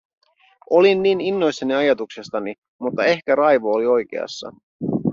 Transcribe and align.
Olin 0.69 1.03
niin 1.03 1.21
innoissani 1.21 1.73
ajatuksestani, 1.73 2.55
mutta 2.79 3.05
ehkä 3.05 3.35
Raivo 3.35 3.71
oli 3.71 3.85
oikeassa. 3.85 4.51